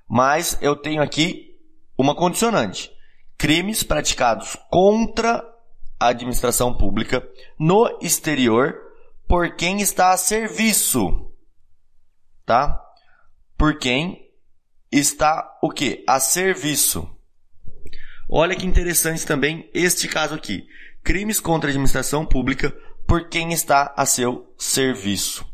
Mas 0.07 0.59
eu 0.61 0.77
tenho 0.77 1.01
aqui 1.01 1.57
uma 1.97 2.15
condicionante 2.15 2.98
crimes 3.39 3.85
praticados 3.85 4.57
contra 4.69 5.45
a 5.99 6.09
administração 6.09 6.77
pública 6.77 7.27
no 7.59 7.99
exterior 8.03 8.75
por 9.29 9.55
quem 9.55 9.81
está 9.81 10.13
a 10.13 10.17
serviço. 10.17 11.31
Tá? 12.45 12.83
Por 13.57 13.79
quem 13.79 14.29
está 14.91 15.57
o 15.63 15.71
que? 15.71 16.05
A 16.09 16.19
serviço. 16.19 17.09
Olha 18.29 18.57
que 18.57 18.67
interessante 18.67 19.25
também 19.25 19.71
este 19.73 20.09
caso 20.09 20.35
aqui. 20.35 20.67
Crimes 21.05 21.41
contra 21.41 21.69
a 21.69 21.71
administração 21.71 22.27
pública 22.27 22.77
por 23.07 23.29
quem 23.29 23.53
está 23.53 23.95
a 23.97 24.05
seu 24.05 24.53
serviço. 24.59 25.47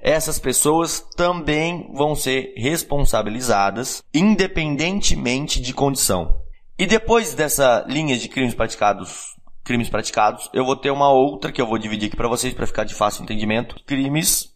Essas 0.00 0.38
pessoas 0.38 1.00
também 1.16 1.92
vão 1.92 2.14
ser 2.14 2.54
responsabilizadas 2.56 4.02
independentemente 4.14 5.60
de 5.60 5.72
condição. 5.72 6.45
E 6.78 6.86
depois 6.86 7.34
dessa 7.34 7.84
linha 7.88 8.18
de 8.18 8.28
crimes 8.28 8.54
praticados, 8.54 9.34
crimes 9.64 9.88
praticados, 9.88 10.50
eu 10.52 10.64
vou 10.64 10.76
ter 10.76 10.90
uma 10.90 11.10
outra 11.10 11.50
que 11.50 11.60
eu 11.60 11.66
vou 11.66 11.78
dividir 11.78 12.08
aqui 12.08 12.16
para 12.16 12.28
vocês 12.28 12.52
para 12.52 12.66
ficar 12.66 12.84
de 12.84 12.94
fácil 12.94 13.22
entendimento. 13.22 13.82
Crimes 13.84 14.54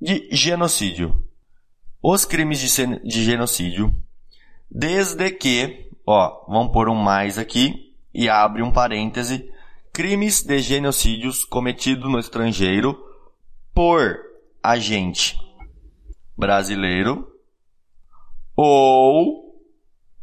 de 0.00 0.28
genocídio. 0.30 1.24
Os 2.02 2.24
crimes 2.24 2.58
de, 2.58 3.00
de 3.00 3.24
genocídio, 3.24 3.94
desde 4.70 5.30
que, 5.30 5.88
ó, 6.06 6.44
vamos 6.48 6.72
pôr 6.72 6.88
um 6.88 6.94
mais 6.94 7.38
aqui, 7.38 7.94
e 8.12 8.28
abre 8.28 8.62
um 8.62 8.70
parêntese, 8.70 9.50
crimes 9.92 10.42
de 10.42 10.58
genocídios 10.58 11.44
cometidos 11.44 12.10
no 12.10 12.18
estrangeiro 12.18 12.98
por 13.74 14.18
agente 14.62 15.38
brasileiro 16.36 17.28
ou, 18.56 19.41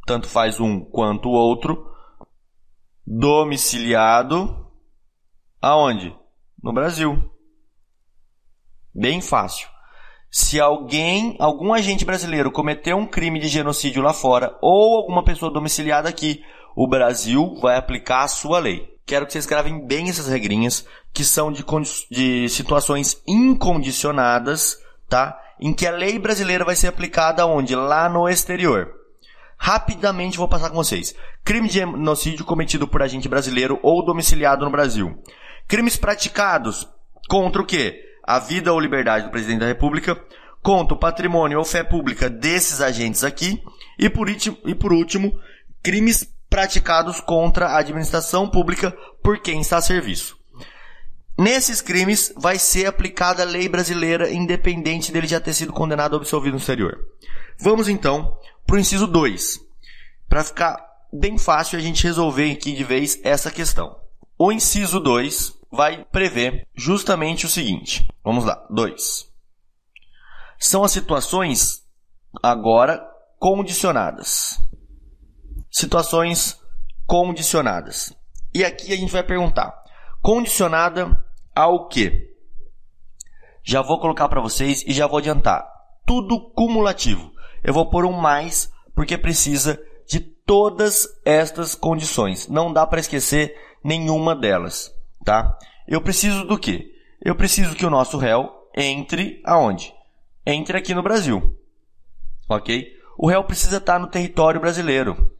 tanto 0.09 0.27
faz 0.27 0.59
um 0.59 0.79
quanto 0.79 1.29
o 1.29 1.33
outro, 1.33 1.85
domiciliado 3.05 4.67
aonde? 5.61 6.15
No 6.63 6.73
Brasil. 6.73 7.31
Bem 8.91 9.21
fácil. 9.21 9.69
Se 10.31 10.59
alguém, 10.59 11.35
algum 11.39 11.71
agente 11.71 12.05
brasileiro 12.05 12.51
cometeu 12.51 12.97
um 12.97 13.05
crime 13.05 13.39
de 13.39 13.47
genocídio 13.47 14.01
lá 14.01 14.11
fora 14.11 14.57
ou 14.63 14.97
alguma 14.97 15.23
pessoa 15.23 15.53
domiciliada 15.53 16.09
aqui, 16.09 16.43
o 16.75 16.87
Brasil 16.87 17.55
vai 17.61 17.77
aplicar 17.77 18.23
a 18.23 18.27
sua 18.27 18.57
lei. 18.57 18.89
Quero 19.05 19.27
que 19.27 19.33
vocês 19.33 19.45
gravem 19.45 19.85
bem 19.85 20.09
essas 20.09 20.27
regrinhas, 20.27 20.87
que 21.13 21.23
são 21.23 21.51
de, 21.51 21.63
de 22.09 22.49
situações 22.49 23.21
incondicionadas, 23.27 24.75
tá? 25.07 25.39
Em 25.61 25.71
que 25.71 25.85
a 25.85 25.91
lei 25.91 26.17
brasileira 26.17 26.65
vai 26.65 26.75
ser 26.75 26.87
aplicada 26.87 27.45
onde? 27.45 27.75
Lá 27.75 28.09
no 28.09 28.27
exterior. 28.27 28.98
Rapidamente 29.61 30.37
vou 30.37 30.47
passar 30.47 30.69
com 30.69 30.77
vocês. 30.77 31.13
Crime 31.43 31.67
de 31.67 31.75
genocídio 31.75 32.45
cometido 32.45 32.87
por 32.87 33.03
agente 33.03 33.27
brasileiro 33.27 33.77
ou 33.83 34.03
domiciliado 34.05 34.63
no 34.63 34.71
Brasil. 34.71 35.21
Crimes 35.67 35.97
praticados 35.97 36.87
contra 37.27 37.61
o 37.61 37.65
quê? 37.65 38.01
A 38.23 38.39
vida 38.39 38.71
ou 38.71 38.79
liberdade 38.79 39.25
do 39.25 39.31
presidente 39.31 39.59
da 39.59 39.67
República, 39.67 40.17
contra 40.63 40.95
o 40.95 40.99
patrimônio 40.99 41.59
ou 41.59 41.65
fé 41.65 41.83
pública 41.83 42.29
desses 42.29 42.79
agentes 42.79 43.23
aqui, 43.23 43.61
e 43.97 44.09
por, 44.09 44.29
e 44.29 44.75
por 44.75 44.93
último, 44.93 45.37
crimes 45.83 46.23
praticados 46.49 47.19
contra 47.19 47.67
a 47.67 47.79
administração 47.79 48.47
pública 48.49 48.95
por 49.21 49.39
quem 49.39 49.59
está 49.59 49.77
a 49.77 49.81
serviço. 49.81 50.37
Nesses 51.37 51.81
crimes 51.81 52.33
vai 52.35 52.57
ser 52.57 52.85
aplicada 52.85 53.43
a 53.43 53.45
lei 53.45 53.69
brasileira 53.69 54.29
independente 54.29 55.11
dele 55.11 55.27
já 55.27 55.39
ter 55.39 55.53
sido 55.53 55.71
condenado 55.71 56.13
ou 56.13 56.19
absolvido 56.19 56.53
no 56.53 56.59
exterior. 56.59 56.97
Vamos 57.57 57.87
então 57.87 58.37
para 58.69 58.75
o 58.75 58.79
inciso 58.79 59.07
2, 59.07 59.59
para 60.27 60.43
ficar 60.43 60.77
bem 61.11 61.39
fácil 61.39 61.79
a 61.79 61.81
gente 61.81 62.03
resolver 62.03 62.51
aqui 62.51 62.71
de 62.73 62.83
vez 62.83 63.19
essa 63.23 63.49
questão. 63.49 63.99
O 64.37 64.51
inciso 64.51 64.99
2 64.99 65.57
vai 65.71 66.05
prever 66.05 66.67
justamente 66.75 67.47
o 67.47 67.49
seguinte. 67.49 68.07
Vamos 68.23 68.45
lá, 68.45 68.63
2. 68.69 69.27
São 70.59 70.83
as 70.83 70.91
situações 70.91 71.83
agora 72.43 73.03
condicionadas 73.39 74.59
situações 75.71 76.59
condicionadas. 77.07 78.13
E 78.53 78.63
aqui 78.63 78.93
a 78.93 78.95
gente 78.95 79.11
vai 79.11 79.23
perguntar: 79.23 79.83
condicionada 80.21 81.25
ao 81.55 81.87
quê? 81.87 82.35
Já 83.63 83.81
vou 83.81 83.99
colocar 83.99 84.29
para 84.29 84.41
vocês 84.41 84.83
e 84.85 84.93
já 84.93 85.07
vou 85.07 85.17
adiantar. 85.17 85.67
Tudo 86.05 86.51
cumulativo. 86.51 87.31
Eu 87.63 87.73
vou 87.73 87.89
pôr 87.89 88.05
um 88.05 88.13
mais 88.13 88.71
porque 88.95 89.17
precisa 89.17 89.79
de 90.07 90.19
todas 90.19 91.07
estas 91.23 91.75
condições. 91.75 92.47
Não 92.47 92.73
dá 92.73 92.85
para 92.85 92.99
esquecer 92.99 93.55
nenhuma 93.83 94.35
delas, 94.35 94.93
tá? 95.23 95.57
Eu 95.87 96.01
preciso 96.01 96.45
do 96.45 96.57
quê? 96.57 96.91
Eu 97.23 97.35
preciso 97.35 97.75
que 97.75 97.85
o 97.85 97.89
nosso 97.89 98.17
réu 98.17 98.49
entre 98.75 99.41
aonde? 99.45 99.93
Entre 100.45 100.77
aqui 100.77 100.93
no 100.93 101.03
Brasil. 101.03 101.57
OK? 102.49 102.87
O 103.17 103.27
réu 103.27 103.43
precisa 103.43 103.77
estar 103.77 103.99
no 103.99 104.07
território 104.07 104.59
brasileiro. 104.59 105.31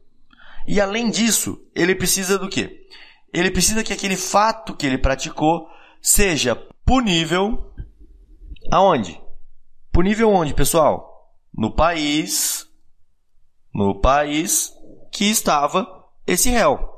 E 0.66 0.80
além 0.80 1.10
disso, 1.10 1.58
ele 1.74 1.94
precisa 1.94 2.38
do 2.38 2.48
quê? 2.48 2.86
Ele 3.32 3.50
precisa 3.50 3.82
que 3.82 3.92
aquele 3.92 4.16
fato 4.16 4.76
que 4.76 4.86
ele 4.86 4.98
praticou 4.98 5.66
seja 6.00 6.54
punível 6.84 7.72
aonde? 8.70 9.20
Punível 9.92 10.30
onde, 10.30 10.54
pessoal? 10.54 11.09
No 11.52 11.74
país 11.74 12.68
no 13.72 14.00
país 14.00 14.72
que 15.12 15.24
estava 15.24 15.86
esse 16.26 16.50
réu. 16.50 16.88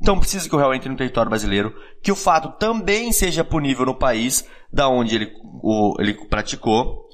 Então 0.00 0.18
precisa 0.18 0.48
que 0.48 0.54
o 0.54 0.58
réu 0.58 0.74
entre 0.74 0.88
no 0.88 0.96
território 0.96 1.30
brasileiro, 1.30 1.74
que 2.02 2.10
o 2.10 2.16
fato 2.16 2.58
também 2.58 3.12
seja 3.12 3.44
punível 3.44 3.86
no 3.86 3.94
país 3.94 4.48
da 4.72 4.88
onde 4.88 5.14
ele, 5.14 5.32
o, 5.42 5.94
ele 6.00 6.14
praticou. 6.26 7.08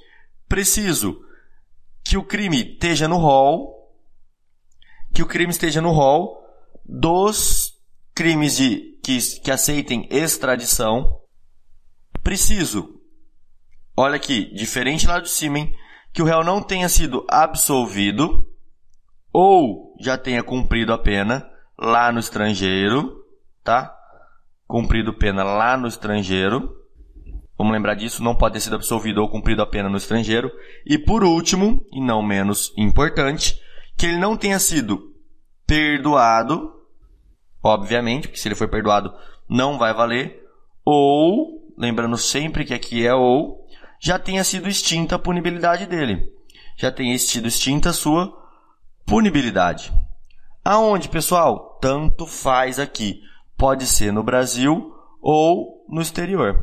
Preciso 0.48 1.20
que 2.02 2.16
o 2.16 2.24
crime 2.24 2.72
esteja 2.74 3.06
no 3.06 3.16
rol 3.16 3.78
que 5.12 5.22
o 5.22 5.26
crime 5.26 5.50
esteja 5.50 5.80
no 5.80 5.90
rol 5.90 6.40
dos 6.84 7.74
crimes 8.14 8.56
de, 8.56 8.98
que, 9.02 9.18
que 9.40 9.50
aceitem 9.50 10.06
extradição. 10.10 11.20
Preciso, 12.22 13.00
olha 13.96 14.16
aqui, 14.16 14.52
diferente 14.54 15.06
lá 15.06 15.18
de 15.18 15.28
cima, 15.28 15.58
hein, 15.58 15.74
que 16.18 16.22
o 16.22 16.24
réu 16.24 16.42
não 16.42 16.60
tenha 16.60 16.88
sido 16.88 17.24
absolvido 17.30 18.44
ou 19.32 19.94
já 20.00 20.18
tenha 20.18 20.42
cumprido 20.42 20.92
a 20.92 20.98
pena 20.98 21.48
lá 21.78 22.10
no 22.10 22.18
estrangeiro, 22.18 23.24
tá? 23.62 23.96
Cumprido 24.66 25.14
pena 25.14 25.44
lá 25.44 25.76
no 25.76 25.86
estrangeiro. 25.86 26.74
Vamos 27.56 27.72
lembrar 27.72 27.94
disso, 27.94 28.20
não 28.20 28.34
pode 28.34 28.54
ter 28.54 28.60
sido 28.62 28.74
absolvido 28.74 29.18
ou 29.18 29.28
cumprido 29.28 29.62
a 29.62 29.66
pena 29.66 29.88
no 29.88 29.96
estrangeiro. 29.96 30.50
E 30.84 30.98
por 30.98 31.22
último, 31.22 31.86
e 31.92 32.00
não 32.00 32.20
menos 32.20 32.74
importante, 32.76 33.56
que 33.96 34.06
ele 34.06 34.18
não 34.18 34.36
tenha 34.36 34.58
sido 34.58 35.14
perdoado, 35.64 36.72
obviamente, 37.62 38.26
porque 38.26 38.40
se 38.40 38.48
ele 38.48 38.56
foi 38.56 38.66
perdoado 38.66 39.14
não 39.48 39.78
vai 39.78 39.94
valer, 39.94 40.42
ou, 40.84 41.72
lembrando 41.78 42.16
sempre 42.16 42.64
que 42.64 42.74
aqui 42.74 43.06
é 43.06 43.14
ou, 43.14 43.67
já 44.00 44.18
tenha 44.18 44.44
sido 44.44 44.68
extinta 44.68 45.16
a 45.16 45.18
punibilidade 45.18 45.86
dele. 45.86 46.32
Já 46.76 46.90
tenha 46.92 47.18
sido 47.18 47.48
extinta 47.48 47.90
a 47.90 47.92
sua 47.92 48.32
punibilidade. 49.04 49.92
Aonde, 50.64 51.08
pessoal? 51.08 51.78
Tanto 51.80 52.26
faz 52.26 52.78
aqui. 52.78 53.20
Pode 53.56 53.86
ser 53.86 54.12
no 54.12 54.22
Brasil 54.22 54.92
ou 55.20 55.84
no 55.88 56.00
exterior. 56.00 56.56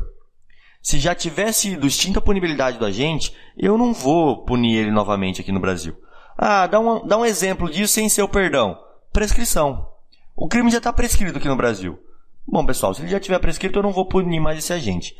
Se 0.80 0.98
já 0.98 1.14
tivesse 1.14 1.70
sido 1.70 1.86
extinta 1.86 2.20
a 2.20 2.22
punibilidade 2.22 2.78
do 2.78 2.86
agente, 2.86 3.34
eu 3.58 3.76
não 3.76 3.92
vou 3.92 4.44
punir 4.44 4.76
ele 4.76 4.90
novamente 4.90 5.40
aqui 5.40 5.50
no 5.50 5.60
Brasil. 5.60 5.96
Ah, 6.38 6.66
dá 6.66 6.78
um, 6.78 7.06
dá 7.06 7.18
um 7.18 7.24
exemplo 7.24 7.68
disso 7.68 7.94
sem 7.94 8.08
ser 8.08 8.22
o 8.22 8.28
perdão. 8.28 8.78
Prescrição. 9.12 9.88
O 10.36 10.46
crime 10.48 10.70
já 10.70 10.78
está 10.78 10.92
prescrito 10.92 11.38
aqui 11.38 11.48
no 11.48 11.56
Brasil. 11.56 11.98
Bom, 12.46 12.64
pessoal, 12.64 12.94
se 12.94 13.02
ele 13.02 13.08
já 13.08 13.18
tiver 13.18 13.38
prescrito, 13.40 13.78
eu 13.78 13.82
não 13.82 13.92
vou 13.92 14.06
punir 14.06 14.38
mais 14.38 14.58
esse 14.58 14.72
agente. 14.72 15.16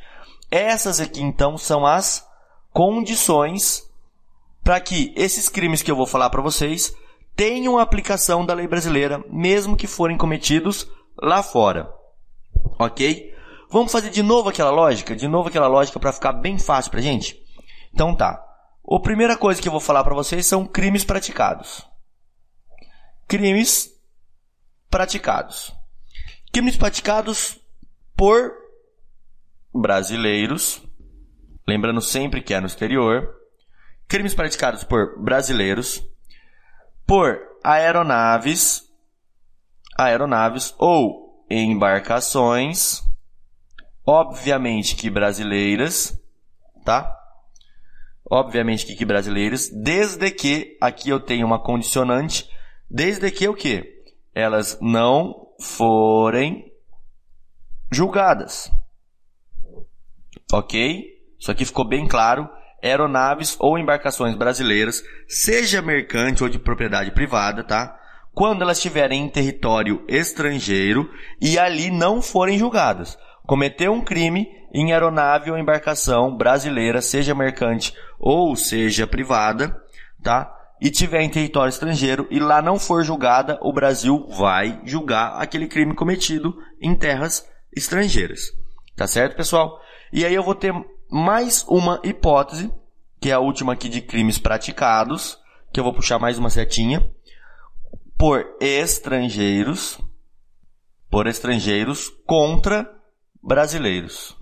Essas 0.50 1.00
aqui, 1.00 1.22
então, 1.22 1.58
são 1.58 1.84
as 1.84 2.26
condições 2.72 3.88
para 4.62 4.80
que 4.80 5.12
esses 5.16 5.48
crimes 5.48 5.82
que 5.82 5.90
eu 5.90 5.96
vou 5.96 6.06
falar 6.06 6.30
para 6.30 6.42
vocês 6.42 6.94
tenham 7.34 7.78
aplicação 7.78 8.44
da 8.44 8.54
lei 8.54 8.66
brasileira, 8.66 9.22
mesmo 9.30 9.76
que 9.76 9.86
forem 9.86 10.16
cometidos 10.16 10.88
lá 11.20 11.42
fora. 11.42 11.92
Ok? 12.78 13.34
Vamos 13.70 13.92
fazer 13.92 14.10
de 14.10 14.22
novo 14.22 14.48
aquela 14.48 14.70
lógica? 14.70 15.14
De 15.14 15.28
novo 15.28 15.48
aquela 15.48 15.66
lógica 15.66 15.98
para 15.98 16.12
ficar 16.12 16.32
bem 16.32 16.58
fácil 16.58 16.90
para 16.90 17.00
gente? 17.00 17.40
Então 17.92 18.14
tá. 18.14 18.42
A 18.88 19.00
primeira 19.00 19.36
coisa 19.36 19.60
que 19.60 19.68
eu 19.68 19.72
vou 19.72 19.80
falar 19.80 20.04
para 20.04 20.14
vocês 20.14 20.46
são 20.46 20.64
crimes 20.64 21.04
praticados. 21.04 21.84
Crimes 23.26 23.90
praticados. 24.88 25.72
Crimes 26.52 26.76
praticados 26.76 27.58
por 28.16 28.65
brasileiros, 29.80 30.82
lembrando 31.66 32.00
sempre 32.00 32.42
que 32.42 32.54
é 32.54 32.60
no 32.60 32.66
exterior. 32.66 33.34
Crimes 34.08 34.34
praticados 34.34 34.84
por 34.84 35.20
brasileiros, 35.22 36.02
por 37.06 37.38
aeronaves, 37.62 38.84
aeronaves 39.98 40.74
ou 40.78 41.44
embarcações, 41.50 43.02
obviamente 44.04 44.94
que 44.94 45.10
brasileiras, 45.10 46.18
tá? 46.84 47.16
obviamente 48.30 48.84
que, 48.86 48.96
que 48.96 49.04
brasileiros, 49.04 49.70
desde 49.70 50.30
que 50.30 50.76
aqui 50.80 51.08
eu 51.08 51.20
tenho 51.20 51.46
uma 51.46 51.62
condicionante, 51.62 52.48
desde 52.90 53.30
que 53.30 53.48
o 53.48 53.54
que? 53.54 54.02
Elas 54.34 54.78
não 54.80 55.48
forem 55.60 56.72
julgadas. 57.90 58.70
Ok? 60.52 61.04
Isso 61.38 61.50
aqui 61.50 61.64
ficou 61.64 61.86
bem 61.86 62.06
claro. 62.06 62.48
Aeronaves 62.82 63.56
ou 63.58 63.78
embarcações 63.78 64.36
brasileiras, 64.36 65.02
seja 65.26 65.82
mercante 65.82 66.42
ou 66.42 66.48
de 66.48 66.58
propriedade 66.58 67.10
privada, 67.10 67.64
tá? 67.64 67.98
Quando 68.32 68.62
elas 68.62 68.76
estiverem 68.76 69.24
em 69.24 69.28
território 69.28 70.04
estrangeiro 70.06 71.10
e 71.40 71.58
ali 71.58 71.90
não 71.90 72.20
forem 72.20 72.58
julgadas. 72.58 73.18
Cometeu 73.44 73.92
um 73.92 74.02
crime 74.04 74.46
em 74.74 74.92
aeronave 74.92 75.50
ou 75.50 75.58
embarcação 75.58 76.36
brasileira, 76.36 77.00
seja 77.00 77.34
mercante 77.34 77.94
ou 78.18 78.54
seja 78.54 79.06
privada, 79.06 79.82
tá? 80.22 80.52
e 80.80 80.90
tiver 80.90 81.22
em 81.22 81.30
território 81.30 81.70
estrangeiro 81.70 82.26
e 82.30 82.38
lá 82.38 82.60
não 82.60 82.78
for 82.78 83.02
julgada, 83.02 83.58
o 83.62 83.72
Brasil 83.72 84.26
vai 84.28 84.80
julgar 84.84 85.40
aquele 85.40 85.66
crime 85.66 85.94
cometido 85.94 86.54
em 86.80 86.94
terras 86.94 87.48
estrangeiras. 87.74 88.52
Tá 88.94 89.06
certo, 89.06 89.36
pessoal? 89.36 89.80
E 90.12 90.24
aí 90.24 90.34
eu 90.34 90.42
vou 90.42 90.54
ter 90.54 90.72
mais 91.10 91.64
uma 91.68 92.00
hipótese, 92.04 92.72
que 93.20 93.30
é 93.30 93.32
a 93.32 93.40
última 93.40 93.72
aqui 93.72 93.88
de 93.88 94.00
crimes 94.00 94.38
praticados, 94.38 95.38
que 95.72 95.80
eu 95.80 95.84
vou 95.84 95.92
puxar 95.92 96.18
mais 96.18 96.38
uma 96.38 96.50
setinha, 96.50 97.08
por 98.16 98.56
estrangeiros, 98.60 99.98
por 101.10 101.26
estrangeiros 101.26 102.08
contra 102.24 102.90
brasileiros. 103.42 104.36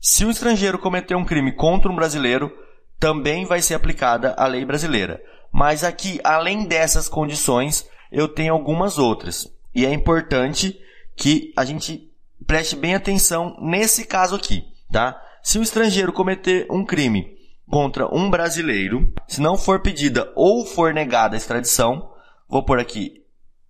Se 0.00 0.24
um 0.24 0.30
estrangeiro 0.30 0.78
cometer 0.78 1.14
um 1.14 1.24
crime 1.24 1.52
contra 1.52 1.90
um 1.90 1.96
brasileiro, 1.96 2.50
também 2.98 3.44
vai 3.44 3.62
ser 3.62 3.74
aplicada 3.74 4.34
a 4.36 4.46
lei 4.46 4.64
brasileira. 4.64 5.22
Mas 5.52 5.84
aqui, 5.84 6.20
além 6.24 6.64
dessas 6.64 7.08
condições, 7.08 7.88
eu 8.10 8.28
tenho 8.28 8.52
algumas 8.52 8.98
outras. 8.98 9.52
E 9.74 9.86
é 9.86 9.92
importante 9.92 10.78
que 11.16 11.52
a 11.56 11.64
gente 11.64 12.09
preste 12.50 12.74
bem 12.74 12.96
atenção 12.96 13.56
nesse 13.60 14.04
caso 14.04 14.34
aqui, 14.34 14.64
tá? 14.90 15.22
Se 15.40 15.56
o 15.56 15.62
estrangeiro 15.62 16.12
cometer 16.12 16.66
um 16.68 16.84
crime 16.84 17.32
contra 17.70 18.12
um 18.12 18.28
brasileiro, 18.28 19.14
se 19.28 19.40
não 19.40 19.56
for 19.56 19.80
pedida 19.80 20.32
ou 20.34 20.66
for 20.66 20.92
negada 20.92 21.36
a 21.36 21.38
extradição, 21.38 22.10
vou 22.48 22.64
por 22.64 22.80
aqui 22.80 23.24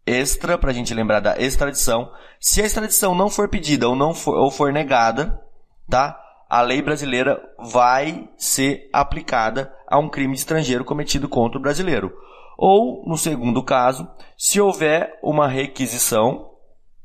extra 0.07 0.57
para 0.57 0.71
a 0.71 0.73
gente 0.73 0.95
lembrar 0.95 1.21
da 1.21 1.39
extradição. 1.39 2.11
Se 2.41 2.63
a 2.63 2.65
extradição 2.65 3.15
não 3.15 3.29
for 3.29 3.51
pedida 3.51 3.87
ou 3.87 3.95
não 3.95 4.15
for, 4.15 4.35
ou 4.35 4.51
for 4.51 4.73
negada, 4.73 5.39
tá? 5.87 6.19
A 6.49 6.63
lei 6.63 6.81
brasileira 6.81 7.39
vai 7.59 8.31
ser 8.39 8.89
aplicada 8.95 9.71
a 9.87 9.99
um 9.99 10.09
crime 10.09 10.35
estrangeiro 10.35 10.87
cometido 10.87 11.29
contra 11.29 11.59
o 11.59 11.63
brasileiro. 11.63 12.11
Ou, 12.57 13.07
no 13.07 13.19
segundo 13.19 13.63
caso, 13.63 14.09
se 14.39 14.59
houver 14.59 15.19
uma 15.23 15.47
requisição 15.47 16.49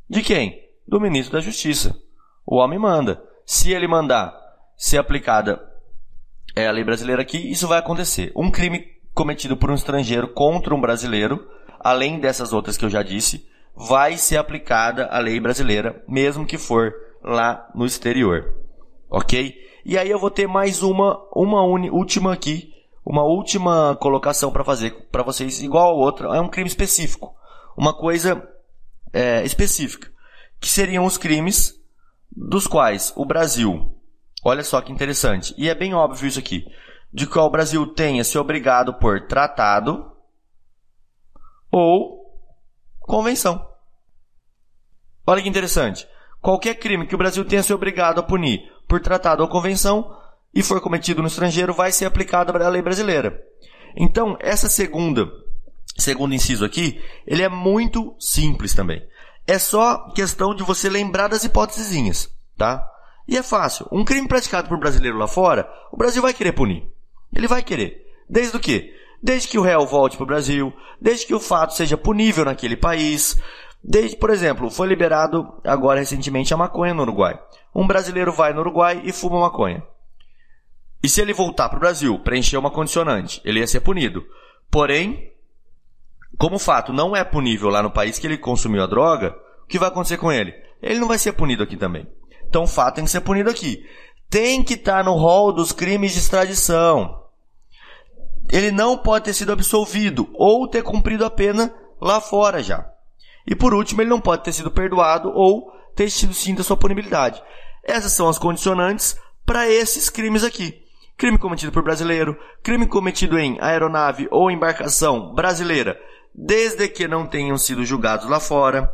de 0.10 0.22
quem? 0.22 0.65
Do 0.88 1.00
ministro 1.00 1.34
da 1.34 1.42
Justiça. 1.42 1.96
O 2.46 2.58
homem 2.58 2.80
manda. 2.80 3.22
Se 3.46 3.72
ele 3.72 3.88
mandar 3.88 4.36
ser 4.78 4.98
aplicada 4.98 5.62
é, 6.56 6.68
a 6.68 6.72
lei 6.72 6.84
brasileira 6.84 7.22
aqui, 7.22 7.38
isso 7.52 7.68
vai 7.68 7.80
acontecer. 7.80 8.32
Um 8.36 8.52
crime 8.52 8.86
cometido 9.14 9.56
por 9.56 9.72
um 9.72 9.76
estrangeiro 9.76 10.28
contra 10.28 10.74
um 10.74 10.82
brasileiro 10.82 11.48
além 11.86 12.20
dessas 12.20 12.52
outras 12.52 12.76
que 12.78 12.84
eu 12.84 12.90
já 12.90 13.04
disse, 13.04 13.48
vai 13.76 14.18
ser 14.18 14.38
aplicada 14.38 15.06
a 15.06 15.20
lei 15.20 15.40
brasileira, 15.40 16.04
mesmo 16.08 16.44
que 16.44 16.58
for 16.58 16.92
lá 17.24 17.70
no 17.76 17.86
exterior. 17.86 18.56
Ok? 19.08 19.56
E 19.86 19.96
aí 19.96 20.10
eu 20.10 20.18
vou 20.18 20.32
ter 20.32 20.48
mais 20.48 20.82
uma, 20.82 21.24
uma 21.32 21.64
uni, 21.64 21.92
última 21.92 22.34
aqui, 22.34 22.74
uma 23.06 23.24
última 23.24 23.96
colocação 24.02 24.52
para 24.52 24.64
fazer 24.64 24.96
para 25.12 25.22
vocês, 25.22 25.62
igual 25.62 25.92
a 25.92 25.94
outra. 25.94 26.36
É 26.36 26.42
um 26.42 26.50
crime 26.50 26.68
específico, 26.68 27.36
uma 27.78 27.94
coisa 27.94 28.42
é, 29.14 29.46
específica, 29.46 30.12
que 30.66 30.72
seriam 30.72 31.06
os 31.06 31.16
crimes 31.16 31.80
dos 32.36 32.66
quais 32.66 33.14
o 33.16 33.24
Brasil, 33.24 33.96
olha 34.44 34.64
só 34.64 34.82
que 34.82 34.92
interessante, 34.92 35.54
e 35.60 35.70
é 35.70 35.76
bem 35.76 35.94
óbvio 35.94 36.28
isso 36.28 36.40
aqui, 36.40 36.66
de 37.14 37.28
qual 37.28 37.46
o 37.46 37.52
Brasil 37.52 37.86
tenha 37.94 38.24
se 38.24 38.36
obrigado 38.36 38.96
por 38.96 39.28
tratado, 39.28 40.12
ou 41.72 42.36
convenção. 43.00 43.64
Olha 45.28 45.40
que 45.40 45.48
interessante. 45.48 46.08
Qualquer 46.42 46.74
crime 46.80 47.06
que 47.06 47.14
o 47.14 47.18
Brasil 47.20 47.46
tenha 47.46 47.62
se 47.62 47.72
obrigado 47.72 48.18
a 48.18 48.24
punir 48.24 48.68
por 48.88 49.00
tratado 49.00 49.44
ou 49.44 49.50
convenção 49.50 50.18
e 50.52 50.64
for 50.64 50.82
cometido 50.82 51.22
no 51.22 51.28
estrangeiro 51.28 51.76
vai 51.76 51.92
ser 51.92 52.06
aplicado 52.06 52.52
à 52.58 52.70
lei 52.70 52.82
brasileira. 52.82 53.40
Então, 53.96 54.36
essa 54.40 54.68
segunda, 54.68 55.32
segundo 55.96 56.34
inciso 56.34 56.66
aqui, 56.66 57.00
ele 57.28 57.44
é 57.44 57.50
muito 57.50 58.16
simples 58.20 58.74
também. 58.74 59.08
É 59.48 59.60
só 59.60 60.10
questão 60.10 60.56
de 60.56 60.64
você 60.64 60.90
lembrar 60.90 61.28
das 61.28 61.44
hipóteses, 61.44 62.30
tá? 62.58 62.88
E 63.28 63.38
é 63.38 63.44
fácil. 63.44 63.88
Um 63.92 64.04
crime 64.04 64.28
praticado 64.28 64.68
por 64.68 64.80
brasileiro 64.80 65.18
lá 65.18 65.28
fora, 65.28 65.70
o 65.92 65.98
Brasil 65.98 66.22
vai 66.22 66.34
querer 66.34 66.52
punir. 66.52 66.84
Ele 67.34 67.48
vai 67.48 67.62
querer. 67.62 68.06
Desde 68.30 68.56
o 68.56 68.60
quê? 68.60 68.96
desde 69.26 69.48
que 69.48 69.58
o 69.58 69.64
réu 69.64 69.88
volte 69.88 70.18
para 70.18 70.24
o 70.24 70.28
Brasil, 70.28 70.72
desde 71.02 71.26
que 71.26 71.34
o 71.34 71.40
fato 71.40 71.74
seja 71.74 71.98
punível 71.98 72.46
naquele 72.46 72.78
país, 72.78 73.42
desde, 73.84 74.16
por 74.18 74.30
exemplo, 74.30 74.70
foi 74.70 74.88
liberado 74.88 75.52
agora 75.64 76.00
recentemente 76.00 76.54
a 76.54 76.58
maconha 76.58 76.94
no 76.94 77.02
Uruguai. 77.02 77.40
Um 77.74 77.88
brasileiro 77.88 78.32
vai 78.32 78.54
no 78.54 78.62
Uruguai 78.62 79.02
e 79.04 79.12
fuma 79.12 79.40
maconha. 79.40 79.84
E 81.02 81.10
se 81.10 81.22
ele 81.22 81.34
voltar 81.34 81.70
para 81.70 81.78
o 81.78 81.80
Brasil, 81.80 82.20
preencher 82.20 82.58
uma 82.58 82.70
condicionante, 82.70 83.42
ele 83.44 83.60
ia 83.60 83.68
ser 83.68 83.80
punido. 83.80 84.24
Porém, 84.70 85.32
como 86.38 86.58
o 86.58 86.60
fato 86.60 86.94
não 86.94 87.16
é 87.16 87.24
punível 87.24 87.70
lá 87.70 87.82
no 87.82 87.90
país 87.90 88.20
que 88.20 88.28
ele 88.28 88.38
consumiu 88.38 88.84
a 88.84 88.88
droga, 88.88 89.36
o 89.66 89.68
que 89.68 89.80
vai 89.80 89.90
acontecer 89.90 90.18
com 90.18 90.32
ele? 90.32 90.54
Ele 90.82 91.00
não 91.00 91.08
vai 91.08 91.18
ser 91.18 91.34
punido 91.34 91.64
aqui 91.64 91.76
também. 91.76 92.08
Então 92.48 92.64
o 92.64 92.68
fato 92.68 92.96
tem 92.96 93.04
que 93.04 93.12
ser 93.12 93.22
punido 93.22 93.50
aqui. 93.50 93.86
Tem 94.30 94.64
que 94.64 94.76
estar 94.76 94.98
tá 94.98 95.04
no 95.04 95.14
rol 95.14 95.52
dos 95.52 95.72
crimes 95.72 96.14
de 96.14 96.20
extradição 96.20 97.26
ele 98.52 98.72
não 98.72 98.98
pode 98.98 99.26
ter 99.26 99.34
sido 99.34 99.52
absolvido 99.52 100.30
ou 100.34 100.68
ter 100.68 100.84
cumprido 100.84 101.26
a 101.26 101.30
pena 101.30 101.74
lá 102.00 102.22
fora 102.22 102.62
já. 102.62 102.86
E 103.48 103.56
por 103.56 103.74
último, 103.74 104.02
ele 104.02 104.10
não 104.10 104.20
pode 104.20 104.44
ter 104.44 104.54
sido 104.54 104.72
perdoado 104.72 105.32
ou 105.34 105.72
ter 105.96 106.10
tido 106.10 106.34
sim 106.34 106.54
da 106.54 106.64
sua 106.64 106.78
punibilidade. 106.78 107.42
Essas 107.84 108.12
são 108.12 108.28
as 108.28 108.40
condicionantes 108.40 109.20
para 109.46 109.70
esses 109.70 110.10
crimes 110.10 110.44
aqui. 110.44 110.84
Crime 111.18 111.38
cometido 111.38 111.72
por 111.72 111.84
brasileiro, 111.84 112.38
crime 112.62 112.88
cometido 112.88 113.40
em 113.40 113.58
aeronave 113.62 114.28
ou 114.32 114.52
embarcação 114.52 115.34
brasileira, 115.34 115.98
desde 116.34 116.88
que 116.90 117.08
não 117.08 117.26
tenham 117.26 117.58
sido 117.58 117.86
julgados 117.86 118.28
lá 118.28 118.40
fora. 118.40 118.94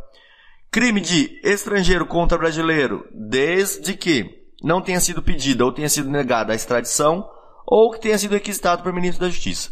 Crime 0.72 1.00
de 1.02 1.38
estrangeiro 1.44 2.06
contra 2.06 2.38
brasileiro, 2.38 3.06
desde 3.12 3.94
que 3.94 4.42
não 4.62 4.80
tenha 4.80 5.00
sido 5.00 5.22
pedida 5.22 5.66
ou 5.66 5.70
tenha 5.70 5.86
sido 5.86 6.08
negada 6.08 6.54
a 6.54 6.56
extradição 6.56 7.28
ou 7.66 7.90
que 7.90 8.00
tenha 8.00 8.16
sido 8.16 8.32
requisitado 8.32 8.82
por 8.82 8.90
ministro 8.90 9.20
da 9.20 9.28
Justiça. 9.28 9.68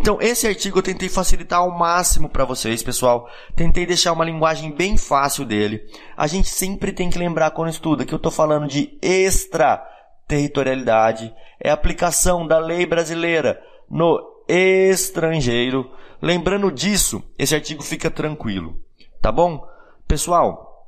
Então, 0.00 0.20
esse 0.20 0.48
artigo 0.48 0.80
eu 0.80 0.82
tentei 0.82 1.08
facilitar 1.08 1.60
ao 1.60 1.70
máximo 1.70 2.28
para 2.28 2.44
vocês, 2.44 2.82
pessoal. 2.82 3.30
Tentei 3.54 3.86
deixar 3.86 4.12
uma 4.12 4.24
linguagem 4.24 4.74
bem 4.74 4.96
fácil 4.96 5.44
dele. 5.44 5.80
A 6.16 6.26
gente 6.26 6.48
sempre 6.48 6.90
tem 6.90 7.08
que 7.08 7.20
lembrar 7.20 7.52
quando 7.52 7.70
estuda 7.70 8.04
que 8.04 8.12
eu 8.12 8.16
estou 8.16 8.32
falando 8.32 8.66
de 8.66 8.98
extraterritorialidade, 9.00 11.32
é 11.62 11.70
aplicação 11.70 12.44
da 12.44 12.58
lei 12.58 12.84
brasileira 12.84 13.62
no 13.88 14.20
estrangeiro. 14.48 15.88
Lembrando 16.20 16.72
disso, 16.72 17.22
esse 17.38 17.54
artigo 17.54 17.84
fica 17.84 18.10
tranquilo, 18.10 18.74
tá 19.22 19.30
bom? 19.30 19.75
Pessoal, 20.06 20.86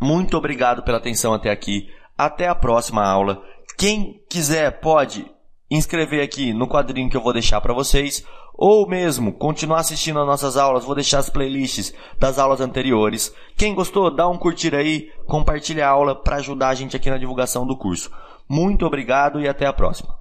muito 0.00 0.36
obrigado 0.36 0.82
pela 0.82 0.98
atenção 0.98 1.32
até 1.32 1.50
aqui. 1.50 1.88
Até 2.16 2.48
a 2.48 2.54
próxima 2.54 3.02
aula. 3.02 3.42
Quem 3.76 4.20
quiser 4.28 4.80
pode 4.80 5.30
inscrever 5.70 6.22
aqui 6.22 6.52
no 6.52 6.68
quadrinho 6.68 7.08
que 7.08 7.16
eu 7.16 7.22
vou 7.22 7.32
deixar 7.32 7.60
para 7.60 7.74
vocês, 7.74 8.24
ou 8.54 8.88
mesmo 8.88 9.32
continuar 9.32 9.80
assistindo 9.80 10.18
as 10.18 10.26
nossas 10.26 10.56
aulas, 10.56 10.84
vou 10.84 10.94
deixar 10.94 11.18
as 11.18 11.30
playlists 11.30 11.94
das 12.18 12.38
aulas 12.38 12.60
anteriores. 12.60 13.32
Quem 13.56 13.74
gostou, 13.74 14.14
dá 14.14 14.28
um 14.28 14.36
curtir 14.36 14.74
aí, 14.74 15.12
compartilha 15.26 15.86
a 15.86 15.90
aula 15.90 16.14
para 16.14 16.36
ajudar 16.36 16.68
a 16.68 16.74
gente 16.74 16.96
aqui 16.96 17.08
na 17.08 17.18
divulgação 17.18 17.66
do 17.66 17.76
curso. 17.76 18.10
Muito 18.48 18.84
obrigado 18.84 19.40
e 19.40 19.48
até 19.48 19.66
a 19.66 19.72
próxima. 19.72 20.17